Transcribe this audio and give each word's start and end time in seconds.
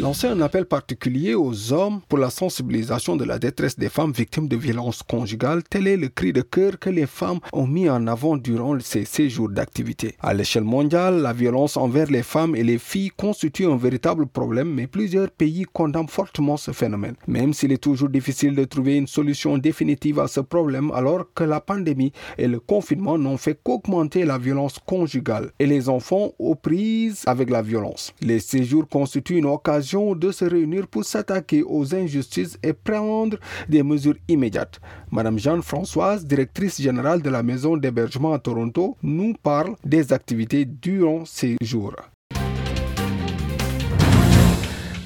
lancer 0.00 0.26
un 0.26 0.40
appel 0.42 0.66
particulier 0.66 1.34
aux 1.34 1.72
hommes 1.72 2.00
pour 2.08 2.18
la 2.18 2.28
sensibilisation 2.28 3.16
de 3.16 3.24
la 3.24 3.38
détresse 3.38 3.78
des 3.78 3.88
femmes 3.88 4.12
victimes 4.12 4.46
de 4.46 4.56
violences 4.56 5.02
conjugales. 5.02 5.62
Tel 5.62 5.86
est 5.86 5.96
le 5.96 6.08
cri 6.08 6.32
de 6.32 6.42
cœur 6.42 6.78
que 6.78 6.90
les 6.90 7.06
femmes 7.06 7.38
ont 7.52 7.66
mis 7.66 7.88
en 7.88 8.06
avant 8.06 8.36
durant 8.36 8.78
ces 8.80 9.06
séjours 9.06 9.48
d'activité. 9.48 10.14
À 10.20 10.34
l'échelle 10.34 10.64
mondiale, 10.64 11.22
la 11.22 11.32
violence 11.32 11.76
envers 11.78 12.10
les 12.10 12.22
femmes 12.22 12.54
et 12.54 12.62
les 12.62 12.78
filles 12.78 13.10
constitue 13.16 13.66
un 13.66 13.76
véritable 13.76 14.26
problème, 14.26 14.68
mais 14.74 14.86
plusieurs 14.86 15.30
pays 15.30 15.64
condamnent 15.72 16.08
fortement 16.08 16.58
ce 16.58 16.72
phénomène. 16.72 17.14
Même 17.26 17.54
s'il 17.54 17.72
est 17.72 17.82
toujours 17.82 18.10
difficile 18.10 18.54
de 18.54 18.64
trouver 18.64 18.96
une 18.96 19.06
solution 19.06 19.56
définitive 19.56 20.20
à 20.20 20.28
ce 20.28 20.40
problème, 20.40 20.90
alors 20.94 21.24
que 21.34 21.44
la 21.44 21.60
pandémie 21.60 22.12
et 22.36 22.48
le 22.48 22.60
confinement 22.60 23.16
n'ont 23.16 23.38
fait 23.38 23.58
qu'augmenter 23.62 24.24
la 24.26 24.36
violence 24.36 24.78
conjugale 24.84 25.52
et 25.58 25.66
les 25.66 25.88
enfants 25.88 26.32
aux 26.38 26.54
prises 26.54 27.22
avec 27.26 27.48
la 27.48 27.62
violence. 27.62 28.12
Les 28.20 28.40
séjours 28.40 28.88
constituent 28.88 29.38
une 29.38 29.46
occasion 29.46 29.86
de 29.96 30.30
se 30.30 30.44
réunir 30.44 30.86
pour 30.88 31.04
s'attaquer 31.04 31.62
aux 31.62 31.94
injustices 31.94 32.58
et 32.62 32.72
prendre 32.72 33.38
des 33.68 33.82
mesures 33.82 34.16
immédiates. 34.28 34.80
Madame 35.10 35.38
Jeanne-Françoise, 35.38 36.26
directrice 36.26 36.80
générale 36.80 37.22
de 37.22 37.30
la 37.30 37.42
maison 37.42 37.76
d'hébergement 37.76 38.32
à 38.32 38.38
Toronto, 38.38 38.96
nous 39.02 39.34
parle 39.42 39.74
des 39.84 40.12
activités 40.12 40.64
durant 40.66 41.24
ces 41.24 41.56
jours. 41.62 41.96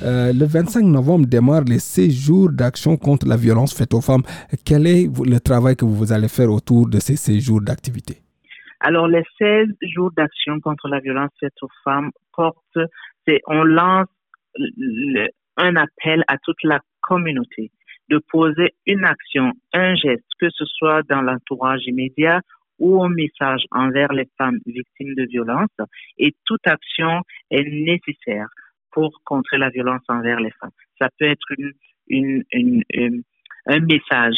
Euh, 0.02 0.32
le 0.32 0.46
25 0.46 0.82
novembre 0.82 1.26
démarre 1.26 1.64
les 1.64 1.78
6 1.78 2.10
jours 2.10 2.50
d'action 2.50 2.96
contre 2.96 3.26
la 3.26 3.36
violence 3.36 3.76
faite 3.76 3.92
aux 3.92 4.00
femmes. 4.00 4.22
Quel 4.64 4.86
est 4.86 5.08
le 5.24 5.38
travail 5.38 5.76
que 5.76 5.84
vous 5.84 6.10
allez 6.12 6.28
faire 6.28 6.50
autour 6.50 6.88
de 6.88 6.98
ces 6.98 7.16
6 7.16 7.40
jours 7.40 7.60
d'activité? 7.60 8.22
Alors, 8.80 9.08
les 9.08 9.22
16 9.38 9.68
jours 9.94 10.10
d'action 10.16 10.58
contre 10.60 10.88
la 10.88 11.00
violence 11.00 11.30
faite 11.38 11.52
aux 11.60 11.68
femmes 11.84 12.10
portent, 12.34 12.78
c'est, 13.26 13.40
on 13.46 13.62
lance 13.62 14.08
un 15.56 15.76
appel 15.76 16.24
à 16.28 16.38
toute 16.38 16.62
la 16.64 16.80
communauté 17.00 17.70
de 18.08 18.20
poser 18.30 18.74
une 18.86 19.04
action, 19.04 19.52
un 19.72 19.94
geste, 19.94 20.24
que 20.40 20.50
ce 20.50 20.64
soit 20.64 21.02
dans 21.08 21.22
l'entourage 21.22 21.82
immédiat 21.86 22.40
ou 22.78 23.02
un 23.02 23.10
message 23.10 23.62
envers 23.70 24.12
les 24.12 24.28
femmes 24.36 24.58
victimes 24.66 25.14
de 25.14 25.24
violence. 25.26 25.70
Et 26.18 26.34
toute 26.44 26.66
action 26.66 27.22
est 27.50 27.62
nécessaire 27.62 28.48
pour 28.90 29.20
contrer 29.24 29.58
la 29.58 29.70
violence 29.70 30.02
envers 30.08 30.40
les 30.40 30.50
femmes. 30.60 30.70
Ça 30.98 31.08
peut 31.18 31.26
être 31.26 31.46
une, 32.08 32.42
un 33.66 33.80
message 33.80 34.36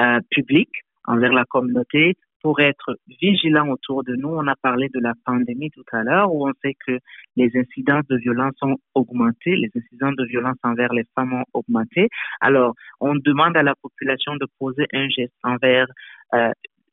euh, 0.00 0.20
public 0.30 0.68
envers 1.06 1.32
la 1.32 1.44
communauté, 1.44 2.14
pour 2.44 2.60
être 2.60 2.98
vigilant 3.22 3.68
autour 3.70 4.04
de 4.04 4.14
nous. 4.16 4.28
On 4.28 4.46
a 4.46 4.54
parlé 4.54 4.90
de 4.92 5.00
la 5.00 5.14
pandémie 5.24 5.70
tout 5.70 5.84
à 5.92 6.02
l'heure 6.02 6.30
où 6.30 6.46
on 6.46 6.52
sait 6.62 6.74
que 6.86 6.98
les 7.36 7.50
incidences 7.56 8.06
de 8.10 8.18
violence 8.18 8.52
ont 8.60 8.76
augmenté, 8.94 9.56
les 9.56 9.70
incidences 9.74 10.14
de 10.16 10.26
violence 10.26 10.58
envers 10.62 10.92
les 10.92 11.04
femmes 11.14 11.32
ont 11.32 11.46
augmenté. 11.54 12.10
Alors, 12.42 12.74
on 13.00 13.14
demande 13.14 13.56
à 13.56 13.62
la 13.62 13.74
population 13.74 14.36
de 14.36 14.46
poser 14.58 14.84
un 14.92 15.08
geste 15.08 15.32
envers 15.42 15.86
euh, 16.34 16.50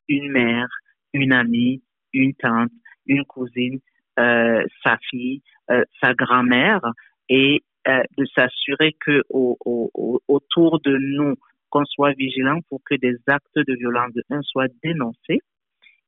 une 0.08 0.32
mère, 0.32 0.68
une 1.12 1.34
amie, 1.34 1.82
une 2.14 2.32
tante, 2.32 2.72
une 3.06 3.26
cousine, 3.26 3.78
euh, 4.18 4.64
sa 4.82 4.96
fille, 5.10 5.42
euh, 5.70 5.84
sa 6.02 6.14
grand-mère 6.14 6.80
et 7.28 7.62
de 7.84 8.24
s'assurer 8.36 8.94
que 9.04 9.22
autour 9.28 10.80
de 10.80 10.96
nous, 10.96 11.34
qu'on 11.72 11.86
soit 11.86 12.12
vigilant 12.12 12.60
pour 12.68 12.80
que 12.84 12.94
des 12.96 13.16
actes 13.26 13.56
de 13.56 13.74
violence 13.74 14.12
de 14.12 14.22
un 14.30 14.42
soient 14.42 14.68
dénoncés 14.84 15.40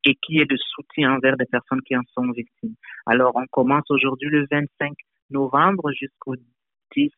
et 0.05 0.15
qu'il 0.17 0.37
y 0.37 0.41
ait 0.41 0.47
de 0.47 0.59
soutien 0.59 1.15
envers 1.15 1.37
des 1.39 1.47
personnes 1.47 1.81
qui 1.87 1.97
en 1.97 2.03
sont 2.13 2.31
victimes. 2.33 2.75
Alors, 3.07 3.33
on 3.35 3.47
commence 3.51 3.91
aujourd'hui 3.91 4.29
le 4.29 4.47
25 4.51 4.93
novembre 5.31 5.91
jusqu'au 5.93 6.37
10 6.95 7.11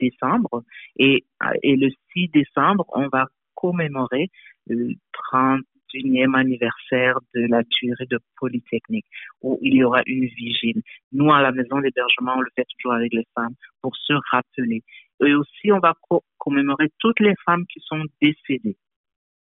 décembre 0.00 0.62
et, 0.98 1.24
et 1.62 1.76
le 1.76 1.90
6 2.14 2.28
décembre, 2.28 2.86
on 2.94 3.08
va 3.08 3.26
commémorer 3.54 4.30
le 4.66 4.94
31e 5.32 6.34
anniversaire 6.34 7.18
de 7.34 7.46
la 7.48 7.62
tuerie 7.64 8.06
de 8.06 8.18
Polytechnique 8.38 9.06
où 9.42 9.58
il 9.60 9.74
y 9.74 9.84
aura 9.84 10.00
une 10.06 10.26
vigile. 10.26 10.80
Nous, 11.12 11.30
à 11.30 11.42
la 11.42 11.52
maison 11.52 11.80
d'hébergement, 11.80 12.36
on 12.36 12.40
le 12.40 12.50
fait 12.56 12.66
toujours 12.78 12.94
avec 12.94 13.12
les 13.12 13.26
femmes 13.34 13.54
pour 13.82 13.94
se 13.96 14.14
rappeler. 14.30 14.82
Et 15.24 15.34
aussi, 15.34 15.72
on 15.72 15.78
va 15.78 15.94
commémorer 16.38 16.92
toutes 16.98 17.20
les 17.20 17.34
femmes 17.44 17.64
qui 17.66 17.80
sont 17.80 18.02
décédées 18.20 18.76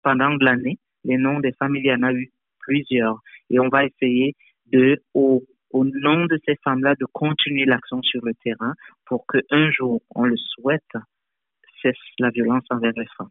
pendant 0.02 0.30
l'année. 0.40 0.78
Les 1.04 1.18
noms 1.18 1.40
des 1.40 1.54
femmes, 1.54 1.76
il 1.76 1.86
y 1.86 1.94
en 1.94 2.04
a 2.04 2.14
eu 2.14 2.32
plusieurs. 2.60 3.20
Et 3.50 3.60
on 3.60 3.70
va 3.70 3.86
essayer 3.86 4.36
de, 4.68 5.02
au, 5.14 5.44
au 5.72 5.86
nom 5.86 6.26
de 6.26 6.40
ces 6.46 6.56
femmes-là, 6.64 6.96
de 6.96 7.06
continuer 7.12 7.66
l'action 7.66 8.02
sur 8.02 8.24
le 8.26 8.34
terrain 8.36 8.74
pour 9.06 9.26
qu'un 9.28 9.72
jour, 9.72 10.02
on 10.16 10.24
le 10.24 10.38
souhaite, 10.38 10.82
cesse 11.82 11.96
la 12.20 12.30
violence 12.30 12.66
envers 12.70 12.94
les 12.96 13.08
femmes. 13.18 13.30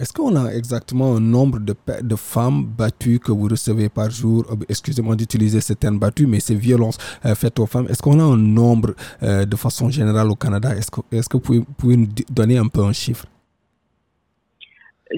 Est-ce 0.00 0.12
qu'on 0.12 0.36
a 0.36 0.52
exactement 0.52 1.16
un 1.16 1.20
nombre 1.20 1.58
de, 1.58 1.74
femmes 2.14 2.64
battues 2.64 3.18
que 3.18 3.32
vous 3.32 3.48
recevez 3.48 3.88
par 3.88 4.10
jour? 4.10 4.44
Euh, 4.48 4.54
Excusez-moi 4.68 5.16
d'utiliser 5.16 5.60
ce 5.60 5.72
terme 5.72 5.98
battu, 5.98 6.28
mais 6.28 6.38
ces 6.38 6.54
violences 6.54 6.98
euh, 7.26 7.34
faites 7.34 7.58
aux 7.58 7.66
femmes. 7.66 7.86
Est-ce 7.90 8.00
qu'on 8.00 8.20
a 8.20 8.22
un 8.22 8.36
nombre 8.36 8.94
euh, 9.24 9.44
de 9.44 9.56
façon 9.56 9.90
générale 9.90 10.30
au 10.30 10.36
Canada? 10.36 10.68
Est-ce 10.70 10.88
que, 11.28 11.36
vous 11.38 11.64
pouvez, 11.76 11.96
nous 11.96 12.06
donner 12.30 12.58
un 12.58 12.68
peu 12.68 12.82
un 12.82 12.92
chiffre? 12.92 13.26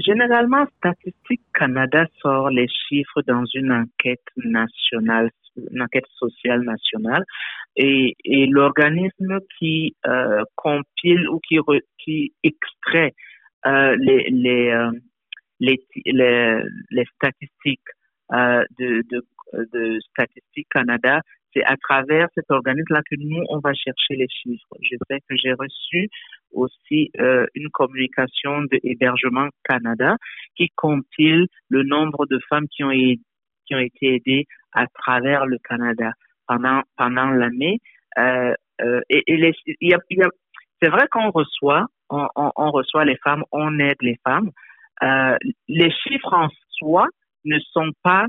Généralement, 0.06 0.64
Statistique 0.78 1.42
Canada 1.52 2.06
sort 2.22 2.48
les 2.48 2.68
chiffres 2.68 3.20
dans 3.26 3.44
une 3.52 3.72
enquête 3.72 4.24
nationale, 4.38 5.30
une 5.70 5.82
enquête 5.82 6.08
sociale 6.16 6.62
nationale, 6.62 7.26
et, 7.76 8.16
l'organisme 8.46 9.40
qui 9.58 9.94
compile 10.56 11.28
ou 11.28 11.38
qui, 11.46 12.32
extrait 12.42 13.12
euh, 13.12 13.39
les, 13.64 14.24
les, 14.30 14.70
euh, 14.70 14.90
les, 15.60 15.80
les, 16.06 17.04
statistiques 17.14 17.80
euh, 18.32 18.64
de, 18.78 19.02
de, 19.10 19.22
de 19.72 20.00
Statistique 20.00 20.68
Canada, 20.70 21.20
c'est 21.52 21.64
à 21.64 21.76
travers 21.76 22.28
cet 22.34 22.50
organisme-là 22.50 23.02
que 23.10 23.16
nous, 23.18 23.42
on 23.48 23.58
va 23.58 23.74
chercher 23.74 24.14
les 24.14 24.28
chiffres. 24.28 24.76
Je 24.80 24.96
sais 25.08 25.20
que 25.28 25.36
j'ai 25.36 25.52
reçu 25.52 26.08
aussi 26.52 27.10
euh, 27.20 27.46
une 27.54 27.68
communication 27.70 28.62
de 28.62 28.78
Hébergement 28.82 29.48
Canada 29.64 30.16
qui 30.56 30.68
compile 30.76 31.46
le 31.68 31.82
nombre 31.82 32.26
de 32.26 32.38
femmes 32.48 32.66
qui 32.68 32.84
ont, 32.84 32.90
été 32.90 34.14
aidées 34.14 34.46
à 34.72 34.86
travers 34.86 35.46
le 35.46 35.58
Canada 35.58 36.12
pendant, 36.46 36.82
pendant 36.96 37.30
l'année. 37.30 37.78
Euh, 38.18 38.54
euh, 38.82 39.00
et, 39.08 39.22
et 39.26 39.52
c'est 40.82 40.88
vrai 40.88 41.06
qu'on 41.10 41.30
reçoit 41.30 41.86
on, 42.10 42.70
reçoit 42.70 43.04
les 43.04 43.16
femmes, 43.16 43.44
on 43.52 43.78
aide 43.78 44.00
les 44.00 44.18
femmes. 44.24 44.50
Euh, 45.02 45.36
les 45.68 45.90
chiffres 45.90 46.32
en 46.32 46.48
soi 46.70 47.08
ne 47.44 47.58
sont 47.58 47.92
pas 48.02 48.26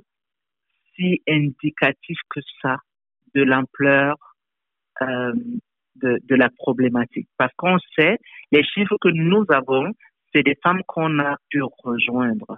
si 0.95 1.21
indicatifs 1.27 2.19
que 2.29 2.39
ça 2.61 2.77
de 3.33 3.43
l'ampleur 3.43 4.15
euh, 5.01 5.33
de, 5.95 6.35
la 6.35 6.49
problématique. 6.49 7.27
Parce 7.37 7.53
qu'on 7.57 7.77
sait, 7.95 8.17
les 8.51 8.63
chiffres 8.63 8.97
que 9.01 9.09
nous 9.09 9.45
avons, 9.49 9.91
c'est 10.33 10.43
des 10.43 10.57
femmes 10.63 10.81
qu'on 10.87 11.19
a 11.19 11.35
pu 11.49 11.61
rejoindre. 11.83 12.57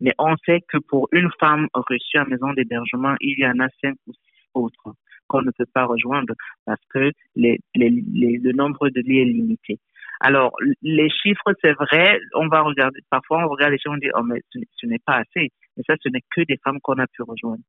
Mais 0.00 0.12
on 0.18 0.36
sait 0.44 0.60
que 0.68 0.78
pour 0.78 1.08
une 1.12 1.30
femme 1.40 1.68
reçue 1.72 2.18
à 2.18 2.24
maison 2.26 2.52
d'hébergement, 2.52 3.14
il 3.20 3.38
y 3.38 3.46
en 3.46 3.58
a 3.60 3.68
cinq 3.82 3.96
ou 4.06 4.12
six 4.12 4.48
autres 4.54 4.94
qu'on 5.26 5.42
ne 5.42 5.50
peut 5.50 5.66
pas 5.72 5.86
rejoindre 5.86 6.34
parce 6.64 6.80
que 6.90 7.10
le 7.34 8.52
nombre 8.52 8.88
de 8.90 9.00
lits 9.00 9.20
est 9.20 9.24
limité. 9.24 9.78
Alors, 10.20 10.52
les 10.82 11.10
chiffres, 11.10 11.52
c'est 11.62 11.72
vrai, 11.72 12.20
on 12.34 12.48
va 12.48 12.62
regarder, 12.62 13.00
parfois 13.10 13.44
on 13.44 13.48
regarde 13.48 13.72
les 13.72 13.78
chiffres, 13.78 13.94
on 13.94 13.98
dit, 13.98 14.10
oh, 14.14 14.22
mais 14.22 14.42
ce, 14.52 14.86
n'est 14.86 14.98
pas 14.98 15.16
assez. 15.16 15.50
Mais 15.76 15.82
ça, 15.86 15.94
ce 16.02 16.08
n'est 16.08 16.22
que 16.34 16.42
des 16.42 16.58
femmes 16.64 16.80
qu'on 16.80 16.98
a 16.98 17.06
pu 17.06 17.22
rejoindre. 17.22 17.62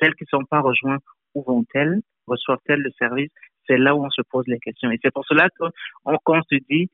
Celles 0.00 0.14
qui 0.14 0.24
ne 0.24 0.38
sont 0.38 0.44
pas 0.44 0.60
rejointes, 0.60 1.02
où 1.34 1.42
vont-elles? 1.42 2.00
Reçoivent-elles 2.26 2.82
le 2.82 2.90
service? 2.98 3.30
C'est 3.66 3.78
là 3.78 3.94
où 3.94 4.04
on 4.04 4.10
se 4.10 4.22
pose 4.22 4.46
les 4.46 4.58
questions. 4.58 4.90
Et 4.90 4.98
c'est 5.02 5.12
pour 5.12 5.24
cela 5.26 5.48
qu'on 6.24 6.42
se 6.42 6.56
dit, 6.68 6.90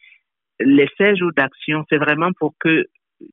les 0.60 0.88
16 0.98 1.16
jours 1.16 1.32
d'action, 1.36 1.84
c'est 1.88 1.98
vraiment 1.98 2.30
pour 2.38 2.54
que 2.58 2.86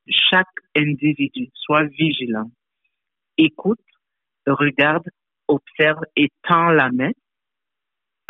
chaque 0.07 0.47
individu 0.75 1.49
soit 1.53 1.83
vigilant, 1.83 2.49
écoute 3.37 3.79
regarde, 4.51 5.07
observe 5.47 6.01
et 6.15 6.29
tend 6.47 6.69
la 6.69 6.89
main 6.91 7.11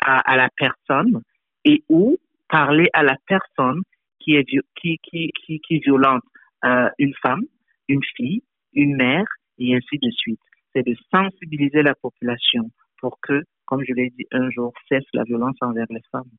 à, 0.05 0.35
la 0.35 0.49
personne 0.55 1.21
et 1.63 1.83
ou 1.87 2.17
parler 2.49 2.87
à 2.93 3.03
la 3.03 3.15
personne 3.27 3.81
qui 4.19 4.35
est 4.35 4.45
qui 4.45 4.99
qui 5.03 5.31
qui, 5.45 5.59
qui 5.59 5.79
violente 5.79 6.23
euh, 6.65 6.89
une 6.97 7.13
femme, 7.21 7.43
une 7.87 8.03
fille, 8.15 8.41
une 8.73 8.95
mère 8.95 9.25
et 9.57 9.75
ainsi 9.75 9.97
de 10.01 10.11
suite. 10.11 10.39
C'est 10.73 10.85
de 10.85 10.95
sensibiliser 11.11 11.83
la 11.83 11.93
population 11.95 12.69
pour 12.99 13.19
que, 13.21 13.43
comme 13.65 13.83
je 13.87 13.93
l'ai 13.93 14.09
dit 14.17 14.25
un 14.31 14.49
jour, 14.49 14.73
cesse 14.89 15.03
la 15.13 15.23
violence 15.23 15.57
envers 15.61 15.85
les 15.89 16.01
femmes 16.11 16.29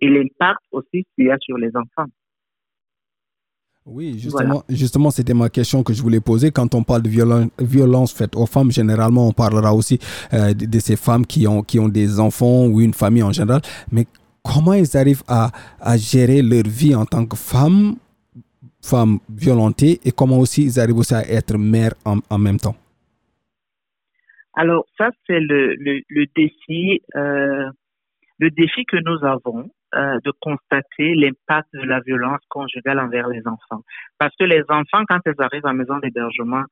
et 0.00 0.08
l'impact 0.08 0.60
aussi 0.72 1.04
qu'il 1.14 1.26
y 1.26 1.30
a 1.30 1.36
sur 1.40 1.58
les 1.58 1.70
enfants. 1.76 2.10
Oui, 3.90 4.18
justement, 4.18 4.62
justement 4.68 5.10
c'était 5.10 5.32
ma 5.32 5.48
question 5.48 5.82
que 5.82 5.94
je 5.94 6.02
voulais 6.02 6.20
poser. 6.20 6.50
Quand 6.50 6.74
on 6.74 6.82
parle 6.82 7.02
de 7.02 7.08
violence, 7.08 7.48
violence 7.58 8.12
faite 8.12 8.36
aux 8.36 8.44
femmes, 8.44 8.70
généralement, 8.70 9.28
on 9.28 9.32
parlera 9.32 9.74
aussi 9.74 9.98
euh, 10.34 10.52
de, 10.52 10.78
ces 10.78 10.96
femmes 10.96 11.24
qui 11.24 11.46
ont, 11.46 11.62
qui 11.62 11.78
ont 11.78 11.88
des 11.88 12.20
enfants 12.20 12.66
ou 12.66 12.82
une 12.82 12.92
famille 12.92 13.22
en 13.22 13.32
général. 13.32 13.62
Mais 13.90 14.06
comment 14.48 14.72
ils 14.72 14.96
arrivent 14.96 15.24
à, 15.28 15.50
à 15.80 15.96
gérer 15.96 16.40
leur 16.42 16.64
vie 16.66 16.94
en 16.94 17.04
tant 17.04 17.26
que 17.26 17.36
femmes, 17.36 17.96
femmes 18.82 19.18
violentées, 19.28 20.00
et 20.04 20.12
comment 20.12 20.38
aussi 20.38 20.64
ils 20.64 20.80
arrivent 20.80 20.98
aussi 20.98 21.14
à 21.14 21.22
être 21.28 21.56
mères 21.58 21.94
en, 22.04 22.18
en 22.30 22.38
même 22.38 22.58
temps? 22.58 22.76
Alors, 24.54 24.84
ça, 24.96 25.10
c'est 25.26 25.38
le, 25.38 25.76
le, 25.76 26.24
défi, 26.34 27.00
euh, 27.14 27.70
le 28.38 28.50
défi 28.50 28.84
que 28.86 28.96
nous 28.96 29.24
avons 29.24 29.70
euh, 29.94 30.18
de 30.24 30.32
constater 30.40 31.14
l'impact 31.14 31.68
de 31.74 31.86
la 31.86 32.00
violence 32.00 32.40
conjugale 32.48 32.98
envers 32.98 33.28
les 33.28 33.46
enfants. 33.46 33.82
Parce 34.18 34.34
que 34.36 34.44
les 34.44 34.62
enfants, 34.68 35.04
quand 35.08 35.20
elles 35.26 35.34
arrivent 35.38 35.66
à 35.66 35.72
maison 35.72 35.98
d'hébergement, 35.98 36.64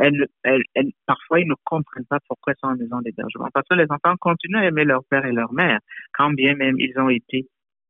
elles, 0.00 0.26
elles, 0.42 0.92
parfois, 1.06 1.40
ils 1.40 1.48
ne 1.48 1.54
comprennent 1.64 2.06
pas 2.06 2.18
pourquoi 2.28 2.52
ils 2.52 2.60
sont 2.60 2.68
en 2.68 2.76
maison 2.76 3.00
d'hébergement. 3.00 3.48
Parce 3.52 3.66
que 3.68 3.74
les 3.74 3.86
enfants 3.90 4.16
continuent 4.20 4.58
à 4.58 4.66
aimer 4.66 4.84
leur 4.84 5.04
père 5.10 5.24
et 5.24 5.32
leur 5.32 5.52
mère, 5.52 5.80
quand 6.12 6.30
bien 6.30 6.54
même 6.54 6.78
ils 6.78 6.98
ont 6.98 7.08
été 7.08 7.46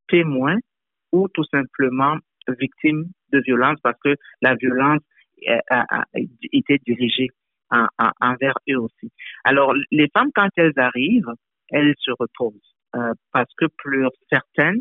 témoins 0.08 0.56
ou 1.12 1.28
tout 1.28 1.44
simplement 1.44 2.16
victimes 2.58 3.06
de 3.32 3.40
violence 3.40 3.78
parce 3.82 3.98
que 4.02 4.14
la 4.40 4.54
violence 4.54 5.02
a, 5.46 5.84
a, 6.00 6.04
été 6.52 6.78
dirigée 6.86 7.28
envers 8.20 8.54
eux 8.70 8.78
aussi. 8.78 9.12
Alors, 9.44 9.74
les 9.90 10.08
femmes, 10.14 10.30
quand 10.34 10.48
elles 10.56 10.72
arrivent, 10.76 11.32
elles 11.70 11.94
se 11.98 12.10
reposent. 12.18 12.74
Euh, 12.96 13.12
parce 13.32 13.52
que 13.58 13.66
plus 13.76 14.06
certaines, 14.30 14.80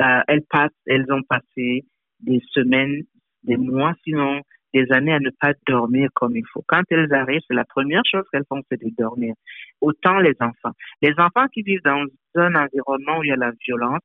euh, 0.00 0.20
elles 0.26 0.44
passent, 0.50 0.72
elles 0.86 1.06
ont 1.12 1.22
passé 1.22 1.84
des 2.18 2.42
semaines, 2.50 3.02
des 3.44 3.56
mois, 3.56 3.94
sinon 4.02 4.40
des 4.74 4.90
années 4.92 5.14
à 5.14 5.20
ne 5.20 5.30
pas 5.30 5.52
dormir 5.66 6.08
comme 6.14 6.36
il 6.36 6.44
faut. 6.52 6.64
Quand 6.66 6.82
elles 6.90 7.12
arrivent, 7.14 7.40
c'est 7.48 7.54
la 7.54 7.64
première 7.64 8.02
chose 8.10 8.24
qu'elles 8.30 8.44
font, 8.48 8.60
c'est 8.68 8.82
de 8.82 8.90
dormir. 8.98 9.34
Autant 9.80 10.18
les 10.18 10.34
enfants. 10.40 10.74
Les 11.00 11.14
enfants 11.16 11.46
qui 11.52 11.62
vivent 11.62 11.82
dans 11.84 12.04
un 12.34 12.54
environnement 12.56 13.18
où 13.18 13.22
il 13.22 13.28
y 13.28 13.32
a 13.32 13.36
la 13.36 13.52
violence, 13.64 14.02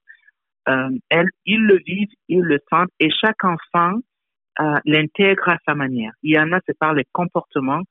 euh, 0.70 0.90
ils 1.46 1.64
le 1.66 1.80
vivent, 1.86 2.14
ils 2.28 2.42
le 2.42 2.60
sentent, 2.70 2.92
et 3.00 3.10
chaque 3.10 3.44
enfant 3.44 3.98
euh, 4.60 4.76
l'intègre 4.86 5.50
à 5.50 5.58
sa 5.66 5.74
manière. 5.74 6.12
Il 6.22 6.36
y 6.36 6.40
en 6.40 6.52
a, 6.52 6.60
c'est 6.68 6.78
par 6.78 6.94
les 6.94 7.06
comportements 7.12 7.82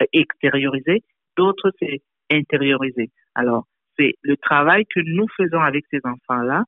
euh, 0.00 0.04
extériorisés, 0.12 1.02
d'autres, 1.36 1.72
c'est 1.80 2.02
intériorisé. 2.30 3.10
Alors, 3.34 3.66
c'est 3.98 4.14
le 4.22 4.36
travail 4.36 4.84
que 4.94 5.00
nous 5.00 5.26
faisons 5.36 5.60
avec 5.60 5.84
ces 5.90 6.00
enfants-là, 6.04 6.62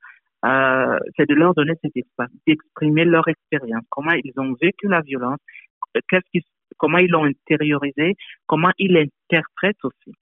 euh, 0.44 0.98
c'est 1.16 1.28
de 1.28 1.34
leur 1.34 1.54
donner 1.54 1.74
cet 1.82 1.96
espace, 1.96 2.30
d'exprimer 2.46 3.04
leur 3.04 3.28
expérience, 3.28 3.84
comment 3.90 4.12
ils 4.12 4.32
ont 4.38 4.54
vécu 4.60 4.88
la 4.88 5.02
violence, 5.02 5.38
qu'est-ce 6.08 6.24
qui, 6.32 6.44
comment 6.78 6.98
ils 6.98 7.10
l'ont 7.10 7.24
intériorisé, 7.24 8.16
comment 8.46 8.70
ils 8.78 8.92
l'interprètent 8.92 9.84
aussi. 9.84 10.14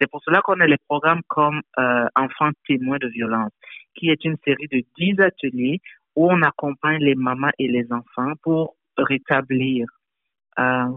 C'est 0.00 0.10
pour 0.10 0.22
cela 0.22 0.40
qu'on 0.42 0.60
a 0.60 0.66
les 0.66 0.76
programmes 0.88 1.22
comme 1.28 1.60
euh, 1.78 2.06
Enfants 2.14 2.50
témoins 2.66 2.98
de 2.98 3.08
violence, 3.08 3.52
qui 3.94 4.10
est 4.10 4.24
une 4.24 4.36
série 4.44 4.68
de 4.68 4.82
dix 4.98 5.20
ateliers 5.20 5.80
où 6.16 6.30
on 6.30 6.42
accompagne 6.42 7.02
les 7.02 7.14
mamans 7.14 7.50
et 7.58 7.68
les 7.68 7.86
enfants 7.92 8.32
pour 8.42 8.76
rétablir 8.96 9.86
euh, 10.58 10.88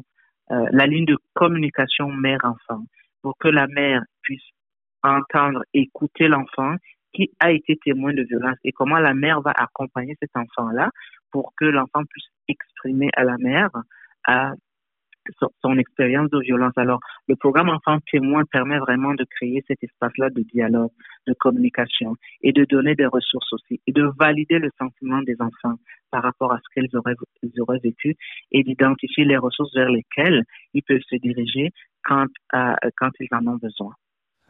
euh 0.52 0.66
la 0.72 0.86
ligne 0.86 1.06
de 1.06 1.18
communication 1.34 2.12
mère-enfant, 2.12 2.84
pour 3.22 3.38
que 3.38 3.48
la 3.48 3.68
mère 3.68 4.04
puisse 4.22 4.44
entendre, 5.04 5.64
écouter 5.74 6.28
l'enfant 6.28 6.76
qui 7.18 7.32
a 7.40 7.52
été 7.52 7.76
témoin 7.84 8.14
de 8.14 8.22
violence 8.22 8.58
et 8.64 8.72
comment 8.72 9.00
la 9.00 9.16
mère 9.16 9.42
va 9.42 9.52
accompagner 9.52 10.16
cet 10.22 10.30
enfant-là 10.36 10.92
pour 11.32 11.54
que 11.58 11.66
l'enfant 11.66 12.04
puisse 12.08 12.28
exprimer 12.48 13.10
à 13.16 13.24
la 13.24 13.38
mère 13.38 13.72
à 14.28 14.54
son, 15.62 15.78
expérience 15.78 16.30
de 16.30 16.40
violence. 16.40 16.72
Alors, 16.78 17.00
le 17.28 17.36
programme 17.36 17.70
Enfant 17.70 17.98
témoin 18.12 18.44
permet 18.46 18.78
vraiment 18.78 19.14
de 19.14 19.26
créer 19.26 19.62
cet 19.68 19.84
espace-là 19.84 20.30
de 20.30 20.42
dialogue, 20.44 20.92
de 21.26 21.34
communication 21.34 22.16
et 22.42 22.54
de 22.54 22.64
donner 22.64 22.96
des 22.96 23.08
ressources 23.08 23.52
aussi 23.52 23.82
et 23.88 23.92
de 23.92 24.10
valider 24.18 24.60
le 24.60 24.70
sentiment 24.78 25.22
des 25.24 25.36
enfants 25.40 25.78
par 26.12 26.24
rapport 26.24 26.54
à 26.54 26.60
ce 26.60 26.74
qu'elles 26.74 26.96
auraient, 26.96 27.16
auraient 27.60 27.82
vécu 27.84 28.16
et 28.52 28.64
d'identifier 28.64 29.26
les 29.26 29.38
ressources 29.38 29.74
vers 29.76 29.90
lesquelles 29.90 30.44
ils 30.74 30.84
peuvent 30.84 31.02
se 31.10 31.18
diriger 31.18 31.72
quand, 32.04 32.28
euh, 32.54 32.74
quand 32.96 33.10
ils 33.20 33.28
en 33.34 33.46
ont 33.48 33.58
besoin. 33.58 33.94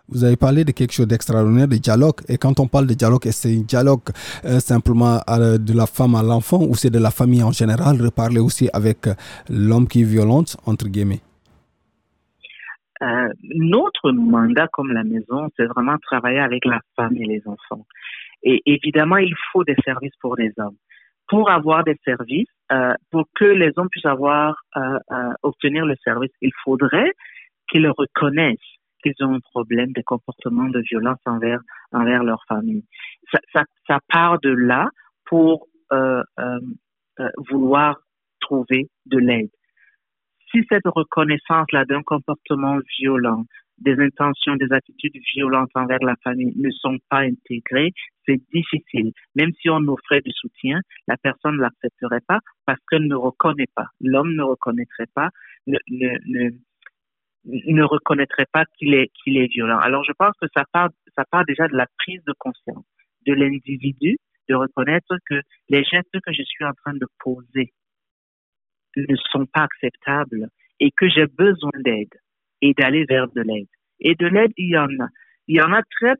Vous 0.10 0.24
avez 0.24 0.38
parlé 0.38 0.64
de 0.64 0.72
quelque 0.72 0.94
chose 0.94 1.08
d'extraordinaire, 1.08 1.68
de 1.68 1.76
dialogue. 1.76 2.22
Et 2.30 2.38
quand 2.38 2.62
on 2.62 2.68
parle 2.68 2.88
de 2.88 2.94
dialogue, 2.94 3.26
c'est 3.26 3.54
un 3.54 3.64
dialogue 3.64 4.08
euh, 4.46 4.60
simplement 4.60 5.20
de 5.28 5.74
la 5.74 5.86
femme 5.86 6.16
à 6.16 6.24
l'enfant 6.24 6.62
ou 6.64 6.76
c'est 6.76 6.90
de 6.90 7.00
la 7.00 7.12
famille 7.12 7.44
en 7.44 7.52
général, 7.52 8.02
reparler 8.02 8.40
aussi 8.40 8.70
avec 8.72 9.08
euh, 9.08 9.14
l'homme 9.50 9.86
qui 9.86 10.02
est 10.04 10.06
violent, 10.06 10.46
entre 10.66 10.88
guillemets? 10.88 11.20
Euh, 13.02 13.30
Notre 13.44 14.12
mandat 14.12 14.68
comme 14.72 14.94
la 14.94 15.04
maison, 15.04 15.50
c'est 15.58 15.66
vraiment 15.66 15.98
travailler 16.02 16.40
avec 16.40 16.64
la 16.64 16.80
femme 16.96 17.16
et 17.18 17.26
les 17.26 17.44
enfants. 17.46 17.86
Et 18.44 18.62
évidemment, 18.66 19.18
il 19.18 19.36
faut 19.52 19.66
des 19.66 19.76
services 19.84 20.16
pour 20.22 20.38
les 20.38 20.54
hommes. 20.58 20.78
Pour 21.28 21.50
avoir 21.50 21.84
des 21.84 21.98
services, 22.06 22.48
pour 23.12 23.26
que 23.36 23.44
les 23.44 23.72
hommes 23.76 23.90
puissent 23.90 24.06
avoir, 24.06 24.56
obtenir 25.44 25.86
le 25.86 25.96
service, 26.02 26.32
il 26.42 26.52
faudrait 26.64 27.12
qu'ils 27.70 27.90
reconnaissent 27.90 28.77
qu'ils 29.02 29.16
ont 29.22 29.36
un 29.36 29.40
problème 29.40 29.92
de 29.94 30.02
comportement 30.06 30.70
de 30.70 30.80
violence 30.90 31.20
envers 31.26 31.60
envers 31.92 32.24
leur 32.24 32.44
famille. 32.48 32.84
Ça, 33.54 34.00
part 34.10 34.40
de 34.42 34.50
là 34.50 34.90
pour 35.26 35.68
euh, 35.92 36.24
euh, 36.40 36.60
euh 37.20 37.30
vouloir 37.50 37.98
trouver 38.42 38.88
de 39.06 39.18
l'aide. 39.18 39.50
Si 40.52 40.64
cette 40.70 40.86
reconnaissance-là 40.86 41.86
d'un 41.86 42.04
comportement 42.04 42.78
violent, 43.00 43.44
des 43.80 44.00
intentions, 44.00 44.56
des 44.56 44.72
attitudes 44.72 45.22
violentes 45.36 45.70
envers 45.76 46.00
la 46.02 46.16
famille 46.24 46.54
ne 46.56 46.70
sont 46.72 46.98
pas 47.10 47.20
intégrées, 47.20 47.92
c'est 48.26 48.40
difficile. 48.54 49.12
Même 49.36 49.52
si 49.62 49.70
on 49.70 49.80
offrait 49.88 50.22
du 50.22 50.32
soutien, 50.32 50.80
la 51.08 51.18
personne 51.18 51.58
ne 51.58 51.62
l'accepterait 51.62 52.22
pas 52.28 52.40
parce 52.66 52.80
qu'elle 52.90 53.08
ne 53.08 53.16
reconnaît 53.16 53.70
pas. 53.76 53.88
L'homme 54.02 54.34
ne 54.36 54.44
reconnaîtrait 54.44 55.08
pas, 55.14 55.30
reconnaîtrait 57.84 58.48
pas 58.52 58.66
qu'il 58.78 58.94
est 58.94 59.10
qu'il 59.24 59.38
est 59.38 59.48
violent. 59.48 59.80
Alors 59.80 60.04
je 60.04 60.12
pense 60.14 60.34
que 60.42 60.48
ça 60.56 60.64
part 60.72 60.90
ça 61.16 61.24
part 61.30 61.46
déjà 61.46 61.68
de 61.68 61.76
la 61.76 61.88
prise 61.98 62.24
de 62.26 62.34
conscience 62.38 62.86
de 63.26 63.34
l'individu 63.34 64.18
de 64.50 64.56
reconnaître 64.56 65.18
que 65.30 65.42
les 65.70 65.84
gestes 65.84 66.20
que 66.26 66.34
je 66.34 66.44
suis 66.44 66.64
en 66.64 66.74
train 66.74 66.94
de 66.94 67.06
poser 67.20 67.74
ne 68.96 69.16
sont 69.32 69.46
pas 69.46 69.64
acceptables 69.64 70.48
et 70.80 70.92
que 70.92 71.08
j'ai 71.10 71.28
besoin 71.28 71.72
d'aide 71.80 72.14
et 72.62 72.74
d'aller 72.74 73.06
vers 73.06 73.28
de 73.28 73.42
l'aide. 73.42 73.68
Et 74.00 74.16
de 74.16 74.28
l'aide, 74.28 74.52
il 74.58 74.70
y 74.70 74.78
en 74.78 74.90
a. 75.00 75.08
Il 75.48 75.58
y 75.58 75.62
en 75.62 75.74
a 75.74 75.82
très 75.84 76.16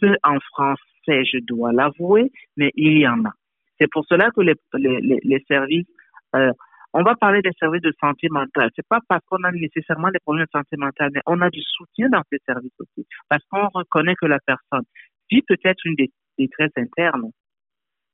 peu 0.00 0.16
en 0.22 0.38
français, 0.40 1.24
je 1.24 1.38
dois 1.42 1.72
l'avouer, 1.72 2.30
mais 2.56 2.70
il 2.76 2.98
y 2.98 3.06
en 3.06 3.24
a. 3.24 3.32
C'est 3.78 3.90
pour 3.90 4.04
cela 4.06 4.30
que 4.30 4.42
les, 4.42 4.54
les, 4.74 5.18
les 5.22 5.44
services 5.48 5.88
euh, 6.36 6.52
on 6.92 7.02
va 7.02 7.14
parler 7.14 7.40
des 7.42 7.52
services 7.58 7.82
de 7.82 7.92
santé 8.00 8.28
mentale. 8.30 8.70
C'est 8.74 8.86
pas 8.86 9.00
parce 9.08 9.24
qu'on 9.26 9.42
a 9.44 9.52
nécessairement 9.52 10.10
des 10.10 10.18
problèmes 10.18 10.46
de 10.46 10.58
santé 10.58 10.76
mentale, 10.76 11.10
mais 11.14 11.22
on 11.26 11.40
a 11.40 11.50
du 11.50 11.62
soutien 11.62 12.08
dans 12.08 12.22
ces 12.30 12.38
services 12.46 12.74
aussi. 12.78 13.06
Parce 13.28 13.44
qu'on 13.44 13.68
reconnaît 13.68 14.16
que 14.16 14.26
la 14.26 14.38
personne 14.44 14.84
vit 15.30 15.42
peut-être 15.42 15.78
une 15.84 15.94
détresse 16.38 16.72
interne. 16.76 17.30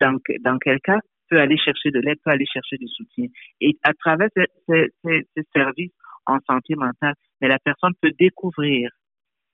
Dans, 0.00 0.18
dans 0.40 0.58
quel 0.58 0.78
cas, 0.80 1.00
peut 1.30 1.40
aller 1.40 1.56
chercher 1.56 1.90
de 1.90 2.00
l'aide, 2.00 2.18
peut 2.24 2.30
aller 2.30 2.46
chercher 2.46 2.76
du 2.76 2.86
soutien. 2.88 3.26
Et 3.60 3.76
à 3.82 3.92
travers 3.94 4.28
ces, 4.36 4.46
ces, 4.68 5.26
ces, 5.34 5.42
services 5.54 5.92
en 6.26 6.38
santé 6.46 6.74
mentale, 6.74 7.14
mais 7.40 7.48
la 7.48 7.58
personne 7.58 7.92
peut 8.00 8.12
découvrir, 8.18 8.90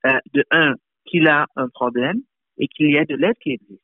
euh, 0.07 0.19
de 0.35 0.45
un, 0.51 0.75
qu'il 1.07 1.29
a 1.29 1.47
un 1.57 1.69
problème 1.69 2.21
et 2.59 2.67
qu'il 2.69 2.91
y 2.91 2.99
a 2.99 3.05
de 3.05 3.15
l'aide 3.15 3.37
qui 3.41 3.53
existe. 3.53 3.81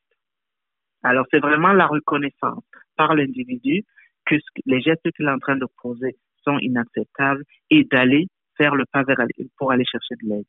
Alors, 1.02 1.26
c'est 1.33 1.40
vraiment 1.40 1.73
la 1.73 1.87
reconnaissance 1.87 2.64
par 2.97 3.14
l'individu 3.14 3.85
que 4.29 4.37
les 4.67 4.81
gestes 4.81 5.11
qu'il 5.17 5.27
est 5.27 5.31
en 5.31 5.39
train 5.39 5.57
de 5.57 5.67
poser 5.83 6.17
sont 6.45 6.59
inacceptables 6.59 7.45
et 7.71 7.85
d'aller 7.85 8.27
faire 8.57 8.75
le 8.75 8.85
pas 8.93 9.03
vers 9.03 9.17
pour 9.57 9.73
aller 9.73 9.85
chercher 9.85 10.15
de 10.23 10.29
l'aide. 10.29 10.47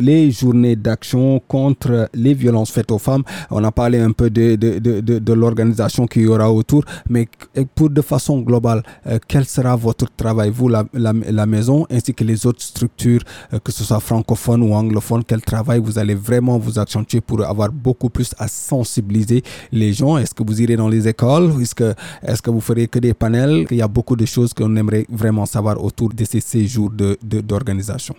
Les 0.00 0.32
journées 0.32 0.74
d'action 0.74 1.40
contre 1.46 2.08
les 2.14 2.34
violences 2.34 2.72
faites 2.72 2.90
aux 2.90 2.98
femmes. 2.98 3.22
On 3.50 3.62
a 3.62 3.70
parlé 3.70 4.00
un 4.00 4.10
peu 4.10 4.28
de, 4.28 4.56
de, 4.56 4.78
de, 4.80 5.18
de 5.18 5.32
l'organisation 5.32 6.06
qu'il 6.06 6.22
y 6.22 6.26
aura 6.26 6.50
autour, 6.50 6.84
mais 7.08 7.28
pour 7.76 7.90
de 7.90 8.00
façon 8.02 8.40
globale, 8.40 8.82
euh, 9.06 9.18
quel 9.28 9.44
sera 9.44 9.76
votre 9.76 10.06
travail, 10.16 10.50
vous, 10.50 10.68
la, 10.68 10.84
la, 10.92 11.46
maison, 11.46 11.86
ainsi 11.90 12.12
que 12.12 12.24
les 12.24 12.44
autres 12.44 12.62
structures, 12.62 13.22
euh, 13.52 13.58
que 13.60 13.70
ce 13.70 13.84
soit 13.84 14.00
francophones 14.00 14.62
ou 14.62 14.74
anglophones, 14.74 15.22
quel 15.24 15.42
travail 15.42 15.80
vous 15.80 15.98
allez 15.98 16.14
vraiment 16.14 16.58
vous 16.58 16.78
accentuer 16.78 17.20
pour 17.20 17.44
avoir 17.44 17.70
beaucoup 17.70 18.10
plus 18.10 18.34
à 18.38 18.48
sensibiliser 18.48 19.42
les 19.70 19.92
gens? 19.92 20.18
Est-ce 20.18 20.34
que 20.34 20.42
vous 20.42 20.60
irez 20.60 20.76
dans 20.76 20.88
les 20.88 21.06
écoles? 21.06 21.52
Est-ce 21.62 21.74
que, 21.74 21.94
est 22.22 22.42
que 22.42 22.50
vous 22.50 22.60
ferez 22.60 22.88
que 22.88 22.98
des 22.98 23.14
panels? 23.14 23.66
Il 23.70 23.76
y 23.76 23.82
a 23.82 23.88
beaucoup 23.88 24.16
de 24.16 24.26
choses 24.26 24.52
qu'on 24.52 24.74
aimerait 24.74 25.06
vraiment 25.08 25.46
savoir 25.46 25.82
autour 25.82 26.08
de 26.08 26.24
ces 26.24 26.40
séjours 26.40 26.90
d'organisation. 27.22 28.14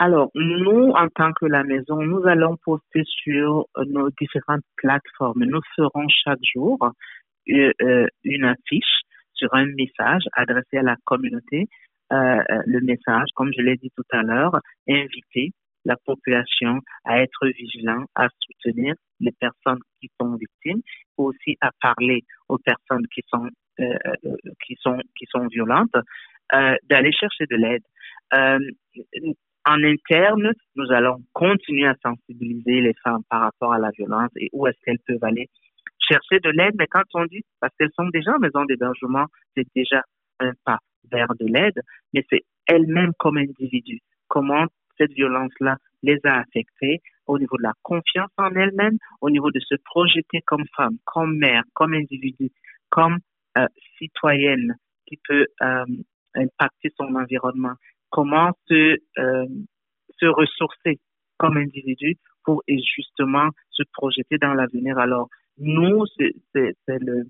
Alors, 0.00 0.30
nous, 0.36 0.90
en 0.90 1.08
tant 1.08 1.32
que 1.32 1.46
la 1.46 1.64
maison, 1.64 2.00
nous 2.02 2.24
allons 2.24 2.56
poster 2.64 3.02
sur 3.04 3.66
nos 3.84 4.08
différentes 4.10 4.62
plateformes. 4.76 5.44
Nous 5.44 5.60
ferons 5.74 6.06
chaque 6.08 6.38
jour 6.54 6.78
euh, 7.50 7.72
euh, 7.82 8.06
une 8.22 8.44
affiche 8.44 9.00
sur 9.34 9.52
un 9.54 9.66
message 9.66 10.22
adressé 10.34 10.76
à 10.76 10.82
la 10.82 10.94
communauté. 11.04 11.66
Euh, 12.12 12.42
le 12.66 12.80
message, 12.80 13.26
comme 13.34 13.50
je 13.56 13.60
l'ai 13.60 13.76
dit 13.76 13.90
tout 13.96 14.04
à 14.12 14.22
l'heure, 14.22 14.60
inviter 14.88 15.50
la 15.84 15.96
population 16.06 16.78
à 17.04 17.20
être 17.20 17.48
vigilant, 17.48 18.04
à 18.14 18.28
soutenir 18.40 18.94
les 19.18 19.32
personnes 19.32 19.80
qui 20.00 20.08
sont 20.20 20.36
victimes, 20.36 20.80
aussi 21.16 21.56
à 21.60 21.70
parler 21.80 22.22
aux 22.48 22.58
personnes 22.58 23.06
qui 23.12 23.22
sont 23.26 23.48
qui 24.64 24.76
sont 24.80 24.98
qui 25.16 25.24
sont 25.30 25.46
violentes, 25.48 25.94
d'aller 26.52 27.12
chercher 27.12 27.46
de 27.46 27.56
l'aide 27.56 27.82
en 29.68 29.84
interne, 29.84 30.52
nous 30.76 30.90
allons 30.92 31.18
continuer 31.34 31.86
à 31.86 31.94
sensibiliser 32.02 32.80
les 32.80 32.94
femmes 33.04 33.22
par 33.28 33.42
rapport 33.42 33.72
à 33.72 33.78
la 33.78 33.90
violence 33.90 34.30
et 34.36 34.48
où 34.52 34.66
est-ce 34.66 34.78
qu'elles 34.84 34.98
peuvent 35.06 35.22
aller 35.22 35.48
chercher 35.98 36.40
de 36.40 36.50
l'aide. 36.50 36.74
Mais 36.78 36.86
quand 36.86 37.04
on 37.14 37.26
dit, 37.26 37.42
parce 37.60 37.74
qu'elles 37.76 37.92
sont 37.94 38.08
déjà 38.08 38.34
en 38.34 38.38
maison 38.38 38.64
d'hébergement, 38.64 39.26
c'est 39.54 39.66
déjà 39.76 40.02
un 40.40 40.52
pas 40.64 40.78
vers 41.12 41.28
de 41.38 41.46
l'aide, 41.46 41.80
mais 42.14 42.24
c'est 42.30 42.42
elles-mêmes 42.66 43.12
comme 43.18 43.36
individus. 43.36 44.00
Comment 44.28 44.66
cette 44.96 45.12
violence-là 45.12 45.76
les 46.02 46.18
a 46.24 46.40
affectées 46.40 47.00
au 47.26 47.38
niveau 47.38 47.56
de 47.58 47.62
la 47.62 47.72
confiance 47.82 48.30
en 48.38 48.54
elles-mêmes, 48.54 48.98
au 49.20 49.30
niveau 49.30 49.50
de 49.50 49.60
se 49.60 49.74
projeter 49.84 50.40
comme 50.46 50.64
femme, 50.76 50.96
comme 51.04 51.36
mère, 51.36 51.62
comme 51.74 51.92
individu, 51.92 52.50
comme 52.88 53.18
euh, 53.58 53.66
citoyenne 53.98 54.76
qui 55.06 55.18
peut 55.28 55.46
euh, 55.62 55.84
impacter 56.34 56.90
son 56.96 57.14
environnement 57.14 57.74
comment 58.10 58.52
se, 58.68 58.96
euh, 59.18 59.46
se 60.18 60.26
ressourcer 60.26 60.98
comme 61.36 61.56
individu 61.56 62.16
pour 62.44 62.62
justement 62.96 63.50
se 63.70 63.82
projeter 63.92 64.38
dans 64.38 64.54
l'avenir. 64.54 64.98
Alors, 64.98 65.28
nous, 65.58 66.04
c'est 66.16 66.34
le, 66.88 67.24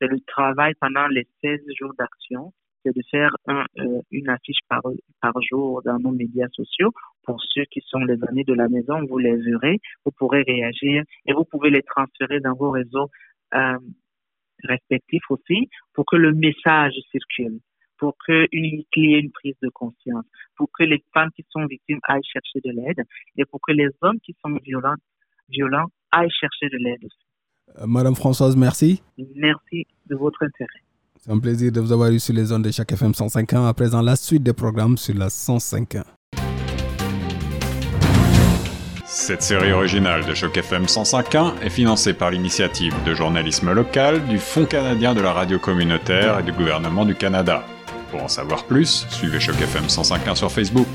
le 0.00 0.20
travail 0.26 0.74
pendant 0.80 1.06
les 1.08 1.26
16 1.42 1.60
jours 1.78 1.92
d'action, 1.98 2.52
c'est 2.84 2.94
de 2.94 3.02
faire 3.10 3.30
un, 3.46 3.64
euh, 3.78 4.00
une 4.10 4.28
affiche 4.28 4.60
par, 4.68 4.82
par 5.20 5.34
jour 5.42 5.82
dans 5.82 5.98
nos 5.98 6.12
médias 6.12 6.48
sociaux. 6.52 6.90
Pour 7.24 7.40
ceux 7.42 7.64
qui 7.70 7.80
sont 7.86 8.00
les 8.00 8.18
amis 8.28 8.44
de 8.44 8.54
la 8.54 8.68
maison, 8.68 9.04
vous 9.06 9.18
les 9.18 9.36
verrez, 9.36 9.78
vous 10.04 10.12
pourrez 10.12 10.42
réagir 10.42 11.04
et 11.26 11.32
vous 11.32 11.44
pouvez 11.44 11.70
les 11.70 11.82
transférer 11.82 12.40
dans 12.40 12.54
vos 12.54 12.70
réseaux 12.70 13.10
euh, 13.54 13.78
respectifs 14.64 15.30
aussi 15.30 15.68
pour 15.94 16.04
que 16.06 16.16
le 16.16 16.32
message 16.32 16.94
circule 17.10 17.60
pour 18.00 18.16
qu'il 18.24 18.48
y 18.52 19.14
ait 19.14 19.20
une 19.20 19.30
prise 19.30 19.54
de 19.62 19.68
conscience, 19.68 20.24
pour 20.56 20.68
que 20.76 20.84
les 20.84 21.04
femmes 21.12 21.30
qui 21.36 21.44
sont 21.50 21.64
victimes 21.66 22.00
aillent 22.08 22.20
chercher 22.24 22.60
de 22.64 22.70
l'aide 22.70 23.04
et 23.36 23.44
pour 23.44 23.60
que 23.60 23.72
les 23.72 23.88
hommes 24.00 24.18
qui 24.20 24.34
sont 24.42 24.58
violents, 24.64 24.96
violents 25.50 25.86
aillent 26.10 26.30
chercher 26.30 26.68
de 26.70 26.78
l'aide 26.78 27.04
aussi. 27.04 27.82
Euh, 27.82 27.86
Madame 27.86 28.16
Françoise, 28.16 28.56
merci. 28.56 29.02
Merci 29.36 29.86
de 30.06 30.16
votre 30.16 30.42
intérêt. 30.42 30.82
C'est 31.18 31.30
un 31.30 31.38
plaisir 31.38 31.70
de 31.70 31.80
vous 31.80 31.92
avoir 31.92 32.10
eu 32.10 32.18
sur 32.18 32.34
les 32.34 32.44
zones 32.44 32.62
de 32.62 32.70
chaque 32.70 32.90
FM 32.90 33.10
105.1. 33.10 33.68
À 33.68 33.74
présent, 33.74 34.00
la 34.00 34.16
suite 34.16 34.42
des 34.42 34.54
programmes 34.54 34.96
sur 34.96 35.14
la 35.14 35.28
105.1. 35.28 36.02
Cette 39.04 39.42
série 39.42 39.72
originale 39.72 40.24
de 40.24 40.34
Choc 40.34 40.56
FM 40.56 40.84
105.1 40.84 41.60
est 41.62 41.68
financée 41.68 42.14
par 42.14 42.30
l'initiative 42.30 42.94
de 43.04 43.12
journalisme 43.12 43.72
local 43.72 44.24
du 44.28 44.38
Fonds 44.38 44.64
canadien 44.64 45.14
de 45.14 45.20
la 45.20 45.32
radio 45.32 45.58
communautaire 45.58 46.38
et 46.38 46.42
du 46.42 46.52
gouvernement 46.52 47.04
du 47.04 47.14
Canada. 47.14 47.64
Pour 48.10 48.24
en 48.24 48.28
savoir 48.28 48.64
plus, 48.64 49.06
suivez 49.10 49.38
Choc 49.38 49.60
FM 49.60 49.86
105.1 49.86 50.34
sur 50.34 50.50
Facebook. 50.50 50.88